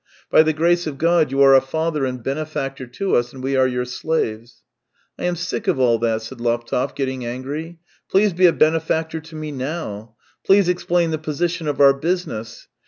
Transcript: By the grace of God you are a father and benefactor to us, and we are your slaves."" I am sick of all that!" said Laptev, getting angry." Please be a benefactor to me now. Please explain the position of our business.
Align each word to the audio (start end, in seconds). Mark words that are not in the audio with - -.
By 0.31 0.41
the 0.41 0.51
grace 0.51 0.87
of 0.87 0.97
God 0.97 1.29
you 1.31 1.43
are 1.43 1.53
a 1.53 1.61
father 1.61 2.05
and 2.05 2.23
benefactor 2.23 2.87
to 2.87 3.15
us, 3.15 3.31
and 3.33 3.43
we 3.43 3.55
are 3.55 3.67
your 3.67 3.85
slaves."" 3.85 4.63
I 5.19 5.25
am 5.25 5.35
sick 5.35 5.67
of 5.67 5.77
all 5.77 5.99
that!" 5.99 6.23
said 6.23 6.39
Laptev, 6.41 6.95
getting 6.95 7.23
angry." 7.23 7.77
Please 8.09 8.33
be 8.33 8.47
a 8.47 8.51
benefactor 8.51 9.19
to 9.19 9.35
me 9.35 9.51
now. 9.51 10.15
Please 10.43 10.67
explain 10.67 11.11
the 11.11 11.19
position 11.19 11.67
of 11.67 11.79
our 11.79 11.93
business. 11.93 12.67